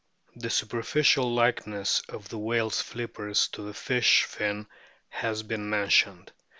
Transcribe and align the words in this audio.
The 0.35 0.49
superficial 0.49 1.31
likeness 1.31 2.01
of 2.09 2.27
the 2.29 2.39
whale's 2.39 2.81
flippers 2.81 3.47
to 3.49 3.61
the 3.61 3.75
fish 3.75 4.23
fin 4.23 4.65
has 5.09 5.43
been 5.43 5.69
mentioned. 5.69 6.31